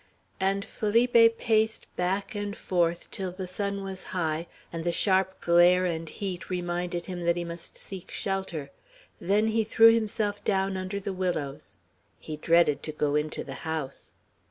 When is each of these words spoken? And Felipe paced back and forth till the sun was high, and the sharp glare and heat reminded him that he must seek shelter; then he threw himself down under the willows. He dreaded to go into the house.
And 0.39 0.65
Felipe 0.65 1.37
paced 1.37 1.85
back 1.95 2.33
and 2.33 2.57
forth 2.57 3.11
till 3.11 3.31
the 3.31 3.45
sun 3.45 3.83
was 3.83 4.05
high, 4.17 4.47
and 4.73 4.83
the 4.83 4.91
sharp 4.91 5.39
glare 5.41 5.85
and 5.85 6.09
heat 6.09 6.49
reminded 6.49 7.05
him 7.05 7.23
that 7.25 7.35
he 7.35 7.45
must 7.45 7.77
seek 7.77 8.09
shelter; 8.09 8.71
then 9.19 9.49
he 9.49 9.63
threw 9.63 9.93
himself 9.93 10.43
down 10.43 10.75
under 10.75 10.99
the 10.99 11.13
willows. 11.13 11.77
He 12.17 12.35
dreaded 12.35 12.81
to 12.81 12.91
go 12.91 13.13
into 13.15 13.43
the 13.43 13.53
house. 13.61 14.15